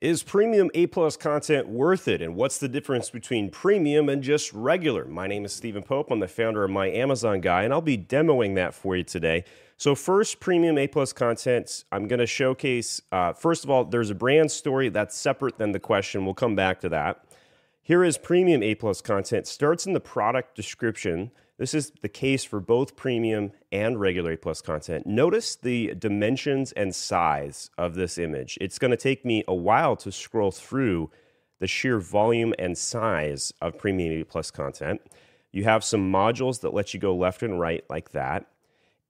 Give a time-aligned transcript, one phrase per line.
[0.00, 2.22] Is premium A plus content worth it?
[2.22, 5.04] And what's the difference between premium and just regular?
[5.04, 6.10] My name is Steven Pope.
[6.10, 9.44] I'm the founder of My Amazon Guy, and I'll be demoing that for you today.
[9.76, 13.02] So, first, premium A plus content, I'm going to showcase.
[13.12, 16.24] Uh, first of all, there's a brand story that's separate than the question.
[16.24, 17.22] We'll come back to that.
[17.82, 19.46] Here is premium A plus content.
[19.46, 21.30] Starts in the product description.
[21.60, 25.06] This is the case for both premium and regular A plus content.
[25.06, 28.56] Notice the dimensions and size of this image.
[28.62, 31.10] It's going to take me a while to scroll through
[31.58, 35.02] the sheer volume and size of premium A plus content.
[35.52, 38.46] You have some modules that let you go left and right like that.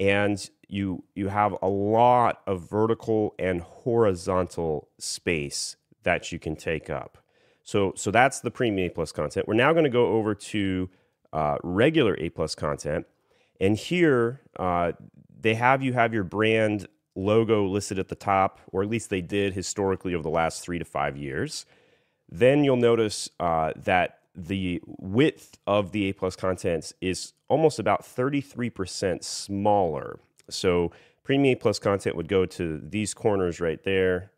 [0.00, 6.90] And you, you have a lot of vertical and horizontal space that you can take
[6.90, 7.18] up.
[7.62, 9.46] So, so that's the premium A plus content.
[9.46, 10.90] We're now going to go over to
[11.32, 13.06] uh, regular A plus content.
[13.60, 14.92] And here uh,
[15.40, 19.20] they have you have your brand logo listed at the top, or at least they
[19.20, 21.66] did historically over the last three to five years.
[22.30, 28.02] Then you'll notice uh, that the width of the A plus content is almost about
[28.02, 30.20] 33% smaller.
[30.48, 30.92] So
[31.24, 34.30] premium A plus content would go to these corners right there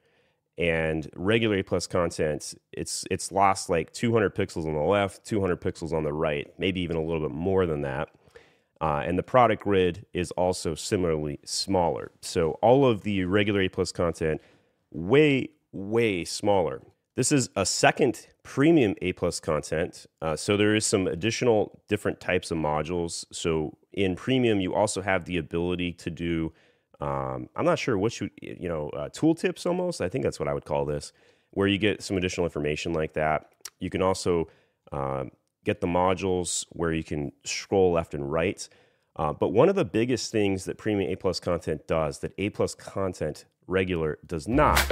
[0.58, 5.60] and regular A plus content, it's it's lost like 200 pixels on the left, 200
[5.60, 8.10] pixels on the right, maybe even a little bit more than that.
[8.80, 12.10] Uh, and the product grid is also similarly smaller.
[12.20, 14.40] So all of the regular A plus content,
[14.90, 16.82] way way smaller.
[17.14, 20.06] This is a second premium A plus content.
[20.20, 23.24] Uh, so there is some additional different types of modules.
[23.32, 26.52] So in premium, you also have the ability to do
[27.02, 28.30] um, I'm not sure what you
[28.68, 30.00] know, uh, tooltips almost.
[30.00, 31.12] I think that's what I would call this,
[31.50, 33.52] where you get some additional information like that.
[33.80, 34.48] You can also
[34.92, 35.32] um,
[35.64, 38.68] get the modules where you can scroll left and right.
[39.16, 42.50] Uh, but one of the biggest things that premium A plus content does that A
[42.50, 44.88] plus content regular does not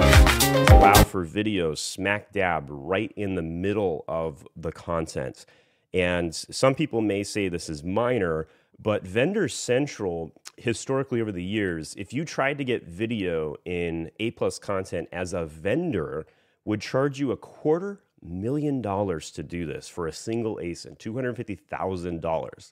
[0.69, 5.45] allow for videos smack dab right in the middle of the content.
[5.93, 8.47] And some people may say this is minor,
[8.81, 14.31] but Vendor Central, historically over the years, if you tried to get video in A
[14.31, 16.25] plus content as a vendor,
[16.65, 22.71] would charge you a quarter million dollars to do this for a single ASIN, $250,000.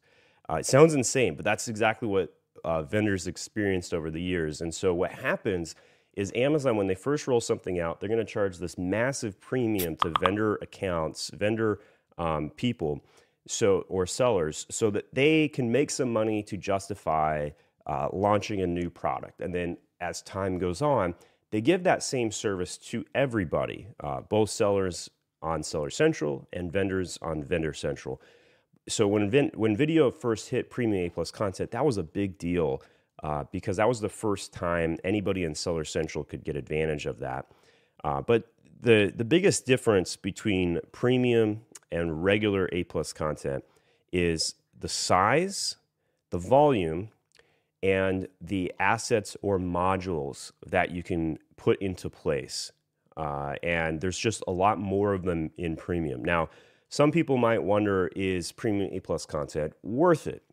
[0.49, 2.33] Uh, it sounds insane, but that's exactly what
[2.63, 4.61] uh, vendors experienced over the years.
[4.61, 5.75] And so what happens
[6.15, 9.95] is Amazon, when they first roll something out, they're going to charge this massive premium
[9.97, 11.79] to vendor accounts, vendor
[12.17, 13.01] um, people
[13.47, 17.49] so or sellers so that they can make some money to justify
[17.87, 19.41] uh, launching a new product.
[19.41, 21.15] And then as time goes on
[21.51, 25.09] they give that same service to everybody uh, both sellers
[25.41, 28.21] on seller central and vendors on vendor central.
[28.87, 32.81] So when, when video first hit premium a plus content that was a big deal
[33.23, 37.19] uh, because that was the first time anybody in seller central could get advantage of
[37.19, 37.47] that.
[38.03, 43.63] Uh, but the, the biggest difference between premium and regular A plus content
[44.11, 45.75] is the size,
[46.29, 47.09] the volume,
[47.81, 52.71] and the assets or modules that you can put into place.
[53.17, 56.23] Uh, and there's just a lot more of them in premium.
[56.23, 56.49] Now,
[56.89, 60.43] some people might wonder is premium A plus content worth it?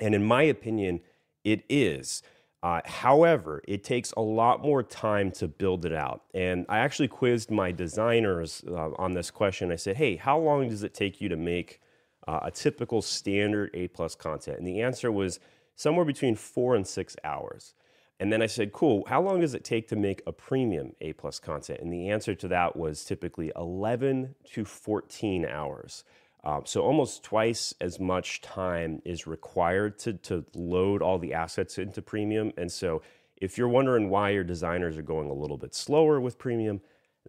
[0.00, 1.00] And in my opinion,
[1.44, 2.22] it is.
[2.62, 6.22] Uh, however, it takes a lot more time to build it out.
[6.34, 9.70] And I actually quizzed my designers uh, on this question.
[9.70, 11.80] I said, hey, how long does it take you to make
[12.26, 14.58] uh, a typical standard A plus content?
[14.58, 15.38] And the answer was
[15.76, 17.74] somewhere between four and six hours.
[18.20, 21.12] And then I said, cool, how long does it take to make a premium A
[21.12, 21.80] plus content?
[21.80, 26.02] And the answer to that was typically 11 to 14 hours.
[26.48, 31.76] Um, so almost twice as much time is required to, to load all the assets
[31.76, 32.54] into premium.
[32.56, 33.02] And so
[33.36, 36.80] if you're wondering why your designers are going a little bit slower with premium,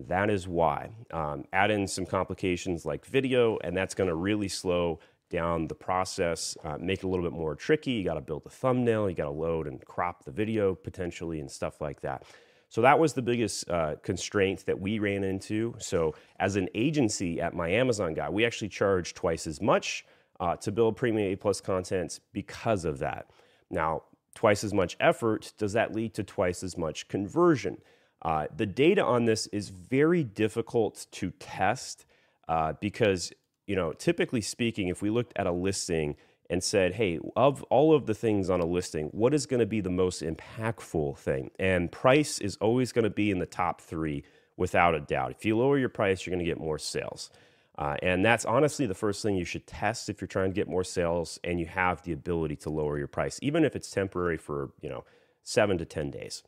[0.08, 0.91] that is why.
[1.12, 5.75] Um, add in some complications like video, and that's going to really slow down the
[5.75, 7.91] process, uh, make it a little bit more tricky.
[7.91, 11.41] You got to build a thumbnail, you got to load and crop the video potentially,
[11.41, 12.24] and stuff like that.
[12.69, 15.75] So that was the biggest uh, constraint that we ran into.
[15.80, 20.05] So as an agency at my Amazon guy, we actually charge twice as much
[20.40, 23.32] uh, to build premium A plus content because of that.
[23.72, 24.03] Now,
[24.35, 27.79] twice as much effort, does that lead to twice as much conversion?
[28.22, 32.05] Uh, the data on this is very difficult to test
[32.47, 33.34] uh, because,
[33.66, 36.16] you know, typically speaking, if we looked at a listing
[36.49, 39.66] and said, hey, of all of the things on a listing, what is going to
[39.66, 41.51] be the most impactful thing?
[41.59, 44.23] And price is always going to be in the top three
[44.57, 45.31] without a doubt.
[45.31, 47.29] If you lower your price, you're going to get more sales.
[47.78, 50.67] Uh, and that's honestly the first thing you should test if you're trying to get
[50.67, 54.37] more sales and you have the ability to lower your price, even if it's temporary
[54.37, 55.05] for, you know,
[55.43, 56.43] seven to 10 days.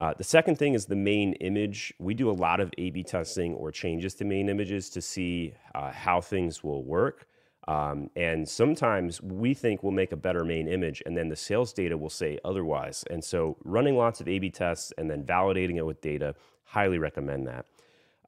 [0.00, 1.92] Uh, the second thing is the main image.
[1.98, 5.54] We do a lot of A B testing or changes to main images to see
[5.74, 7.26] uh, how things will work.
[7.68, 11.72] Um, and sometimes we think we'll make a better main image, and then the sales
[11.72, 13.04] data will say otherwise.
[13.10, 16.34] And so, running lots of A B tests and then validating it with data,
[16.64, 17.66] highly recommend that.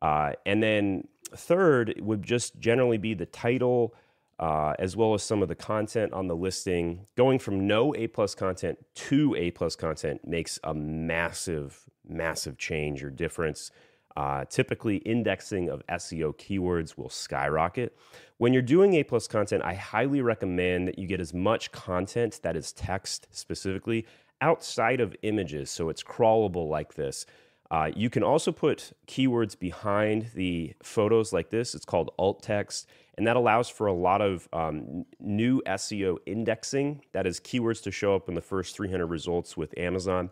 [0.02, 3.94] Uh, and then, third would just generally be the title.
[4.40, 7.04] Uh, as well as some of the content on the listing.
[7.16, 13.02] Going from no A plus content to A plus content makes a massive, massive change
[13.02, 13.72] or difference.
[14.16, 17.96] Uh, typically, indexing of SEO keywords will skyrocket.
[18.38, 22.40] When you're doing A plus content, I highly recommend that you get as much content
[22.42, 24.06] that is text specifically
[24.40, 27.26] outside of images, so it's crawlable like this.
[27.70, 31.74] Uh, you can also put keywords behind the photos like this.
[31.74, 32.88] It's called alt text,
[33.18, 37.02] and that allows for a lot of um, new SEO indexing.
[37.12, 40.30] That is keywords to show up in the first 300 results with Amazon.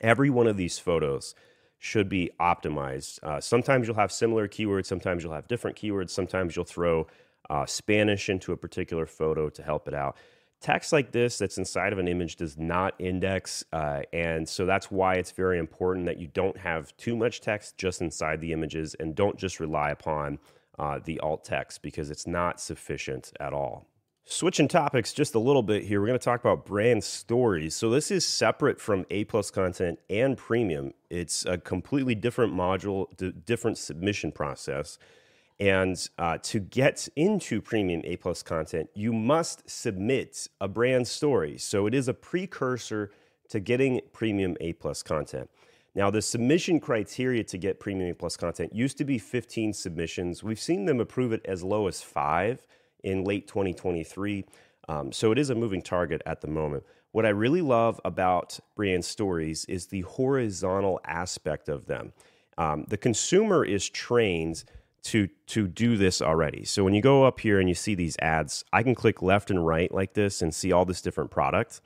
[0.00, 1.34] Every one of these photos
[1.82, 3.18] should be optimized.
[3.24, 7.08] Uh, sometimes you'll have similar keywords, sometimes you'll have different keywords, sometimes you'll throw
[7.50, 10.16] uh, Spanish into a particular photo to help it out.
[10.60, 14.92] Text like this that's inside of an image does not index, uh, and so that's
[14.92, 18.94] why it's very important that you don't have too much text just inside the images
[19.00, 20.38] and don't just rely upon
[20.78, 23.88] uh, the alt text because it's not sufficient at all.
[24.24, 27.74] Switching topics just a little bit here, we're going to talk about brand stories.
[27.74, 30.94] So, this is separate from A plus content and premium.
[31.10, 34.96] It's a completely different module, d- different submission process.
[35.58, 41.58] And uh, to get into premium A plus content, you must submit a brand story.
[41.58, 43.10] So, it is a precursor
[43.48, 45.50] to getting premium A plus content.
[45.96, 50.44] Now, the submission criteria to get premium A plus content used to be 15 submissions.
[50.44, 52.68] We've seen them approve it as low as five
[53.02, 54.44] in late 2023.
[54.88, 56.84] Um, so it is a moving target at the moment.
[57.12, 62.12] What I really love about brand stories is the horizontal aspect of them.
[62.58, 64.64] Um, the consumer is trained
[65.04, 66.64] to to do this already.
[66.64, 69.50] So when you go up here and you see these ads, I can click left
[69.50, 71.80] and right like this and see all this different product.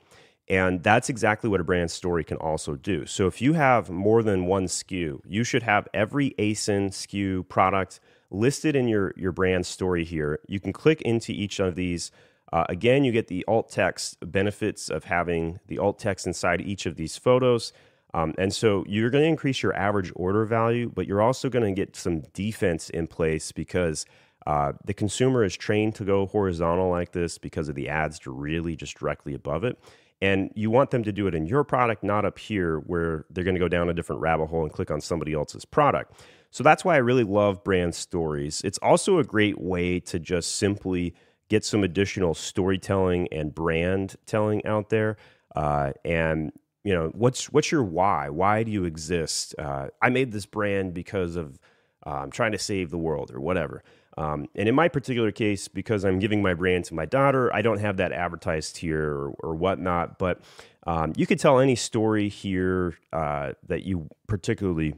[0.49, 3.05] And that's exactly what a brand story can also do.
[3.05, 7.99] So if you have more than one SKU, you should have every ASIN SKU product
[8.29, 10.39] listed in your, your brand story here.
[10.47, 12.11] You can click into each of these.
[12.51, 16.85] Uh, again, you get the alt text benefits of having the alt text inside each
[16.85, 17.73] of these photos.
[18.13, 21.65] Um, and so you're going to increase your average order value, but you're also going
[21.65, 24.05] to get some defense in place because
[24.45, 28.31] uh, the consumer is trained to go horizontal like this because of the ads to
[28.31, 29.77] really just directly above it.
[30.21, 33.43] And you want them to do it in your product, not up here where they're
[33.43, 36.19] going to go down a different rabbit hole and click on somebody else's product.
[36.51, 38.61] So that's why I really love brand stories.
[38.63, 41.13] It's also a great way to just simply
[41.49, 45.17] get some additional storytelling and brand telling out there.
[45.55, 46.51] Uh, and
[46.83, 48.29] you know, what's what's your why?
[48.29, 49.55] Why do you exist?
[49.59, 51.59] Uh, I made this brand because of
[52.05, 53.83] uh, I'm trying to save the world or whatever.
[54.17, 57.61] Um, and in my particular case, because I'm giving my brand to my daughter, I
[57.61, 60.17] don't have that advertised here or, or whatnot.
[60.17, 60.41] But
[60.87, 64.95] um, you could tell any story here uh, that you particularly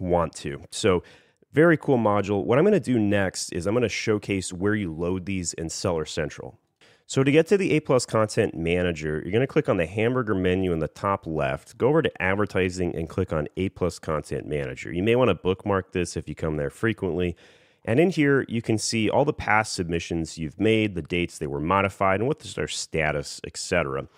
[0.00, 0.62] want to.
[0.70, 1.02] So,
[1.52, 2.44] very cool module.
[2.44, 5.54] What I'm going to do next is I'm going to showcase where you load these
[5.54, 6.58] in Seller Central.
[7.08, 9.86] So to get to the A Plus Content Manager, you're going to click on the
[9.86, 14.00] hamburger menu in the top left, go over to Advertising and click on A Plus
[14.00, 14.92] Content Manager.
[14.92, 17.36] You may want to bookmark this if you come there frequently.
[17.84, 21.46] And in here, you can see all the past submissions you've made, the dates they
[21.46, 24.08] were modified, and what is their status, etc.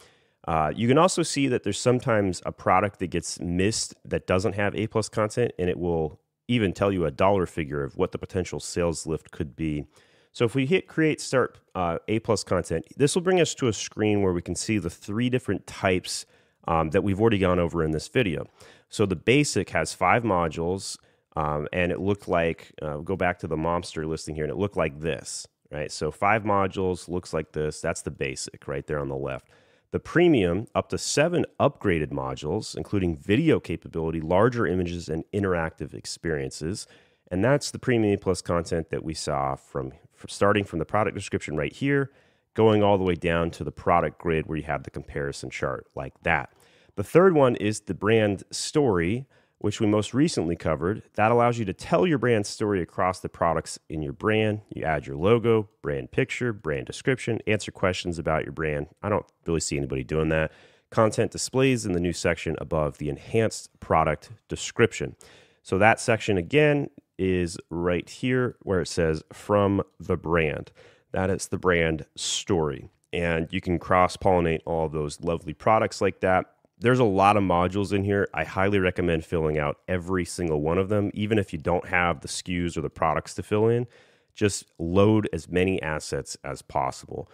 [0.46, 4.54] Uh, you can also see that there's sometimes a product that gets missed that doesn't
[4.54, 8.12] have A plus content, and it will even tell you a dollar figure of what
[8.12, 9.84] the potential sales lift could be.
[10.32, 13.68] So if we hit create start uh, A plus content, this will bring us to
[13.68, 16.26] a screen where we can see the three different types
[16.66, 18.46] um, that we've already gone over in this video.
[18.88, 20.96] So the basic has five modules,
[21.36, 24.56] um, and it looked like uh, go back to the Momster listing here, and it
[24.56, 25.90] looked like this, right?
[25.90, 27.80] So five modules looks like this.
[27.80, 29.48] That's the basic right there on the left.
[29.90, 36.86] The premium, up to seven upgraded modules, including video capability, larger images, and interactive experiences.
[37.30, 41.16] And that's the premium plus content that we saw from, from starting from the product
[41.16, 42.10] description right here,
[42.52, 45.86] going all the way down to the product grid where you have the comparison chart
[45.94, 46.52] like that.
[46.96, 49.26] The third one is the brand story,
[49.58, 51.02] which we most recently covered.
[51.14, 54.60] That allows you to tell your brand story across the products in your brand.
[54.74, 58.86] You add your logo, brand picture, brand description, answer questions about your brand.
[59.02, 60.52] I don't really see anybody doing that.
[60.90, 65.16] Content displays in the new section above the enhanced product description.
[65.62, 66.88] So that section again
[67.18, 70.70] is right here where it says from the brand.
[71.12, 72.88] That is the brand story.
[73.12, 76.46] And you can cross pollinate all those lovely products like that
[76.80, 78.28] there's a lot of modules in here.
[78.32, 82.20] I highly recommend filling out every single one of them, even if you don't have
[82.20, 83.86] the SKUs or the products to fill in.
[84.34, 87.28] Just load as many assets as possible.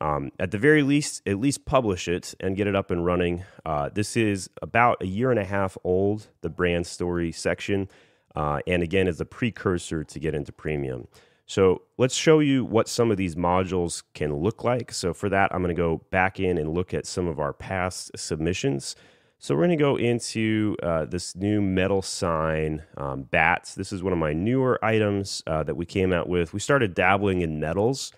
[0.00, 3.44] Um, at the very least, at least publish it and get it up and running.
[3.64, 7.88] Uh, this is about a year and a half old, the brand story section,
[8.34, 11.08] uh, and again, is a precursor to get into premium.
[11.46, 14.92] So let's show you what some of these modules can look like.
[14.92, 17.52] So for that, I'm going to go back in and look at some of our
[17.52, 18.96] past submissions.
[19.38, 23.74] So we're going to go into uh, this new metal sign um, bats.
[23.74, 26.52] This is one of my newer items uh, that we came out with.
[26.52, 28.12] We started dabbling in metals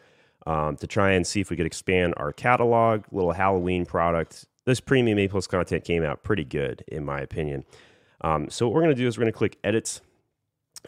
[0.47, 3.05] um, to try and see if we could expand our catalog.
[3.13, 4.47] Little Halloween product.
[4.65, 7.65] This premium A plus content came out pretty good, in my opinion.
[8.23, 10.01] Um, so what we're going to do is we're going to click Edit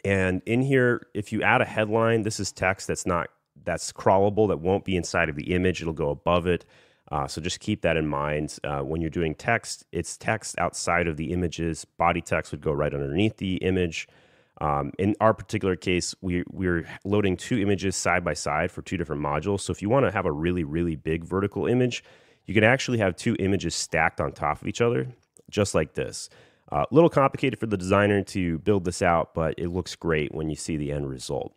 [0.05, 3.29] and in here, if you add a headline, this is text that's not
[3.65, 5.83] that's crawlable that won't be inside of the image.
[5.83, 6.65] It'll go above it.
[7.11, 8.59] Uh, so just keep that in mind.
[8.63, 11.85] Uh, when you're doing text, it's text outside of the images.
[11.85, 14.09] Body text would go right underneath the image.
[14.61, 18.97] Um, in our particular case, we, we're loading two images side by side for two
[18.97, 19.61] different modules.
[19.61, 22.05] So if you want to have a really, really big vertical image,
[22.47, 25.09] you can actually have two images stacked on top of each other,
[25.51, 26.29] just like this.
[26.73, 30.33] A uh, little complicated for the designer to build this out, but it looks great
[30.33, 31.53] when you see the end result.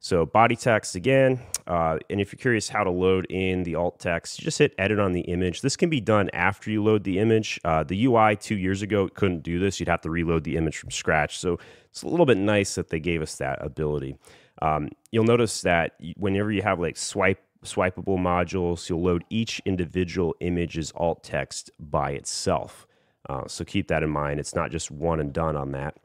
[0.00, 3.98] So body text again, uh, and if you're curious how to load in the alt
[3.98, 5.62] text, just hit edit on the image.
[5.62, 7.58] This can be done after you load the image.
[7.64, 9.80] Uh, the UI two years ago couldn't do this.
[9.80, 11.38] You'd have to reload the image from scratch.
[11.38, 11.58] So
[11.90, 14.16] it's a little bit nice that they gave us that ability.
[14.62, 20.36] Um, you'll notice that whenever you have like swipe swipeable modules, you'll load each individual
[20.40, 22.85] image's alt text by itself.
[23.28, 24.40] Uh, so keep that in mind.
[24.40, 25.96] It's not just one and done on that.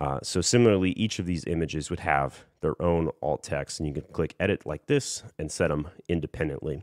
[0.00, 3.94] Uh, so similarly, each of these images would have their own alt text, and you
[3.94, 6.82] can click edit like this and set them independently.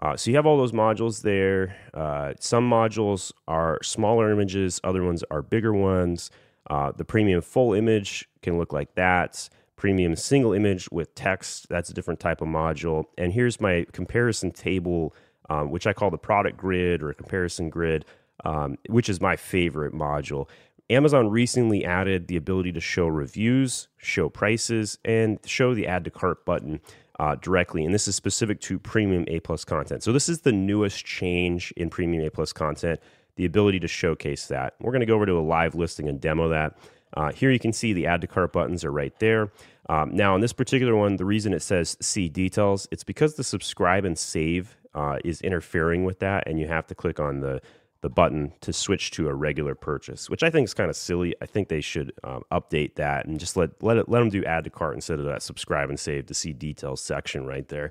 [0.00, 1.76] Uh, so you have all those modules there.
[1.92, 6.30] Uh, some modules are smaller images, other ones are bigger ones.
[6.70, 9.48] Uh, the premium full image can look like that.
[9.76, 13.04] Premium single image with text, that's a different type of module.
[13.18, 15.14] And here's my comparison table,
[15.50, 18.06] um, which I call the product grid or comparison grid
[18.44, 20.48] um, which is my favorite module.
[20.90, 26.10] Amazon recently added the ability to show reviews, show prices, and show the add to
[26.10, 26.80] cart button
[27.20, 27.84] uh, directly.
[27.84, 30.02] And this is specific to premium A plus content.
[30.02, 32.98] So this is the newest change in premium A plus content,
[33.36, 34.74] the ability to showcase that.
[34.80, 36.76] We're going to go over to a live listing and demo that.
[37.16, 39.52] Uh, here you can see the add to cart buttons are right there.
[39.88, 43.44] Um, now, in this particular one, the reason it says see details, it's because the
[43.44, 47.60] subscribe and save uh, is interfering with that, and you have to click on the
[48.02, 51.34] the button to switch to a regular purchase, which I think is kind of silly.
[51.42, 54.44] I think they should um, update that and just let let it let them do
[54.44, 57.90] add to cart instead of that subscribe and save to see details section right there.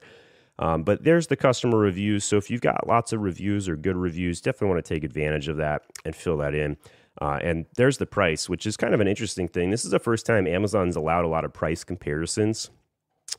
[0.57, 2.25] Um, but there's the customer reviews.
[2.25, 5.47] So if you've got lots of reviews or good reviews, definitely want to take advantage
[5.47, 6.75] of that and fill that in.
[7.21, 9.69] Uh, and there's the price, which is kind of an interesting thing.
[9.69, 12.69] This is the first time Amazon's allowed a lot of price comparisons,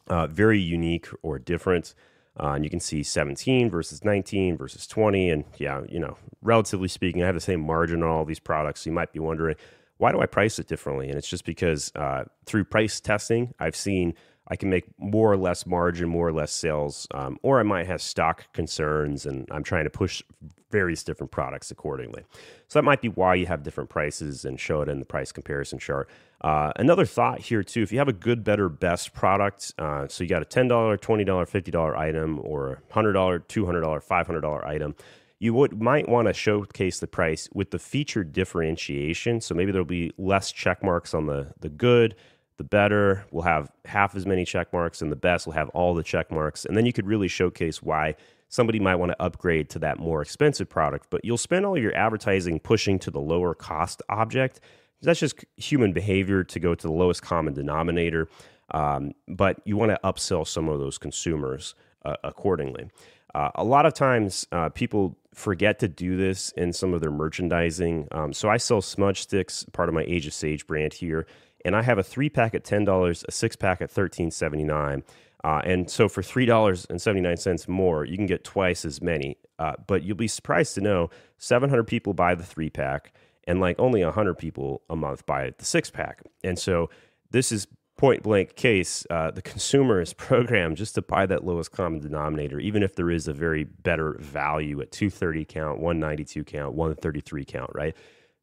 [0.09, 1.95] uh, very unique or different.
[2.43, 5.31] Uh, and you can see 17 versus 19 versus 20.
[5.31, 8.83] And yeah, you know, relatively speaking, I have the same margin on all these products.
[8.83, 9.57] So you might be wondering,
[9.99, 11.09] why do I price it differently?
[11.09, 14.15] And it's just because uh, through price testing, I've seen
[14.51, 17.87] I can make more or less margin, more or less sales, um, or I might
[17.87, 20.23] have stock concerns and I'm trying to push
[20.71, 22.25] various different products accordingly.
[22.69, 25.33] So that might be why you have different prices and show it in the price
[25.33, 26.09] comparison chart.
[26.41, 30.25] Uh, another thought here too, if you have a good, better, best product, uh, so
[30.25, 33.15] you got a $10, $20, $50 item or $100,
[33.47, 34.95] $200, $500 item,
[35.41, 39.41] you would might want to showcase the price with the feature differentiation.
[39.41, 42.15] So maybe there'll be less check marks on the the good,
[42.61, 45.95] the better will have half as many check marks, and the best will have all
[45.95, 46.67] the check marks.
[46.67, 48.17] And then you could really showcase why
[48.51, 51.07] somebody might want to upgrade to that more expensive product.
[51.09, 54.61] But you'll spend all your advertising pushing to the lower cost object.
[55.01, 58.29] That's just human behavior to go to the lowest common denominator.
[58.73, 61.75] Um, but you want to upsell some of those consumers
[62.05, 62.91] uh, accordingly.
[63.35, 67.11] Uh, a lot of times, uh, people forget to do this in some of their
[67.11, 68.09] merchandising.
[68.13, 71.27] Um, so I sell smudge sticks, part of my Age of Sage brand here,
[71.65, 74.65] and I have a three pack at ten dollars, a six pack at thirteen seventy
[74.65, 75.03] nine.
[75.43, 78.85] Uh, and so for three dollars and seventy nine cents more, you can get twice
[78.85, 79.39] as many.
[79.59, 83.13] Uh, but you'll be surprised to know seven hundred people buy the three pack,
[83.47, 86.23] and like only hundred people a month buy the six pack.
[86.45, 86.91] And so
[87.31, 87.67] this is
[88.01, 92.59] point blank case, uh, the consumer is programmed just to buy that lowest common denominator,
[92.59, 97.71] even if there is a very better value at 230 count, 192 count, 133 count,
[97.75, 97.95] right?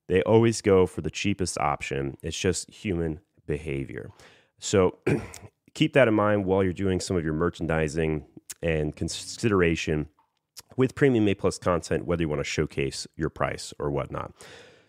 [0.07, 2.17] They always go for the cheapest option.
[2.21, 4.11] It's just human behavior.
[4.59, 4.97] So
[5.73, 8.25] keep that in mind while you're doing some of your merchandising
[8.61, 10.07] and consideration
[10.75, 14.33] with premium A plus content, whether you want to showcase your price or whatnot.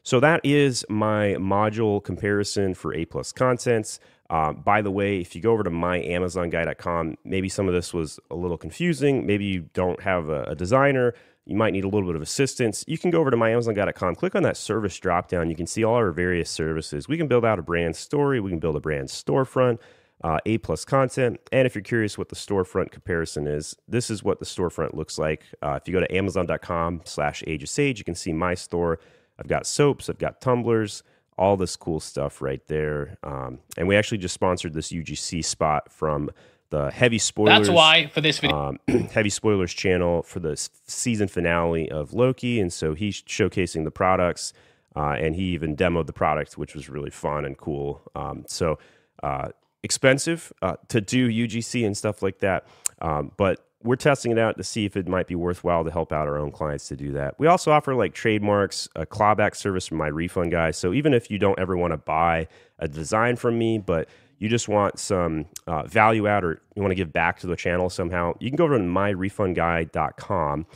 [0.02, 4.00] So that is my module comparison for A plus contents.
[4.30, 8.20] Uh, by the way, if you go over to myamazonguy.com, maybe some of this was
[8.30, 9.26] a little confusing.
[9.26, 11.14] Maybe you don't have a, a designer.
[11.48, 12.84] You might need a little bit of assistance.
[12.86, 15.48] You can go over to myamazonguy.com, click on that service dropdown.
[15.48, 17.08] You can see all our various services.
[17.08, 18.38] We can build out a brand story.
[18.38, 19.78] We can build a brand storefront
[20.22, 21.40] uh, A plus content.
[21.50, 25.18] And if you're curious what the storefront comparison is, this is what the storefront looks
[25.18, 25.42] like.
[25.62, 29.00] Uh, if you go to amazon.com slash age of sage, you can see my store.
[29.38, 31.02] I've got soaps, I've got tumblers,
[31.38, 33.16] all this cool stuff right there.
[33.22, 36.30] Um, and we actually just sponsored this UGC spot from
[36.70, 37.66] the Heavy Spoilers.
[37.66, 38.78] That's why for this video.
[38.88, 40.56] Um, Heavy Spoilers channel for the
[40.86, 42.60] season finale of Loki.
[42.60, 44.52] And so he's showcasing the products.
[44.96, 48.02] Uh, and he even demoed the product, which was really fun and cool.
[48.16, 48.78] Um, so,
[49.22, 49.50] uh,
[49.82, 52.66] expensive uh, to do UGC and stuff like that.
[53.00, 56.12] Um, but we're testing it out to see if it might be worthwhile to help
[56.12, 57.38] out our own clients to do that.
[57.38, 60.72] We also offer like trademarks, a clawback service from my refund guy.
[60.72, 62.48] So even if you don't ever want to buy
[62.80, 64.08] a design from me, but
[64.38, 67.56] you just want some uh, value add or you want to give back to the
[67.56, 70.66] channel somehow, you can go over to myrefundguy.com.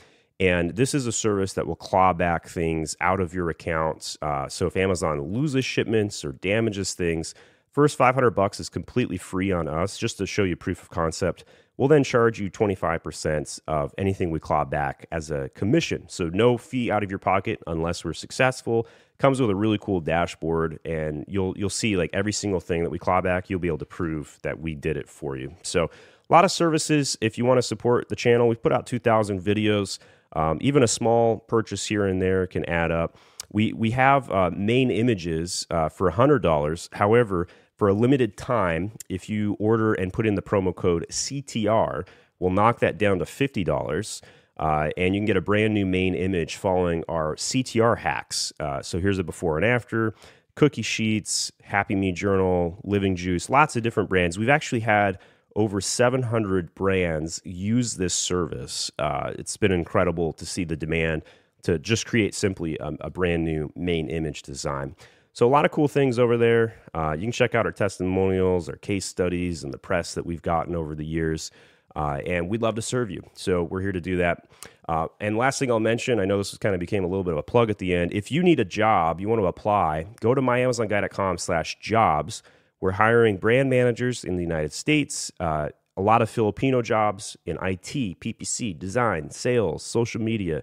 [0.41, 4.19] And this is a service that will claw back things out of your accounts.
[4.21, 7.35] Uh, so if Amazon loses shipments or damages things,
[7.73, 11.45] First 500 bucks is completely free on us just to show you proof of concept.
[11.79, 16.05] We'll then charge you 25% of anything we claw back as a commission.
[16.09, 18.87] So no fee out of your pocket unless we're successful.
[19.17, 22.91] Comes with a really cool dashboard and you'll you'll see like every single thing that
[22.91, 25.55] we claw back, you'll be able to prove that we did it for you.
[25.63, 28.49] So a lot of services if you want to support the channel.
[28.49, 29.99] We've put out 2000 videos.
[30.35, 33.17] Um, even a small purchase here and there can add up.
[33.51, 36.95] We we have uh, main images uh, for $100.
[36.95, 37.49] However,
[37.83, 42.07] for a limited time, if you order and put in the promo code CTR,
[42.39, 44.23] we'll knock that down to $50.
[44.57, 48.53] Uh, and you can get a brand new main image following our CTR hacks.
[48.61, 50.15] Uh, so here's a before and after
[50.55, 54.39] cookie sheets, Happy Me Journal, Living Juice, lots of different brands.
[54.39, 55.19] We've actually had
[55.57, 58.93] over 700 brands use this service.
[58.97, 61.23] Uh, it's been incredible to see the demand
[61.65, 64.95] to just create simply a, a brand new main image design.
[65.35, 66.75] So, a lot of cool things over there.
[66.95, 70.43] Uh, you can check out our testimonials, our case studies, and the press that we've
[70.43, 71.51] gotten over the years.
[71.97, 73.23] Uh, and we'd love to serve you.
[73.33, 74.47] So, we're here to do that.
[74.89, 77.33] Uh, and last thing I'll mention, I know this kind of became a little bit
[77.33, 78.13] of a plug at the end.
[78.13, 82.43] If you need a job, you want to apply, go to myamazonguy.com slash jobs.
[82.81, 87.57] We're hiring brand managers in the United States, uh, a lot of Filipino jobs in
[87.63, 90.63] IT, PPC, design, sales, social media,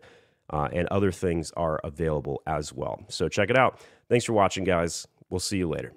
[0.49, 3.03] uh, and other things are available as well.
[3.09, 3.79] So check it out.
[4.09, 5.07] Thanks for watching, guys.
[5.29, 5.93] We'll see you later.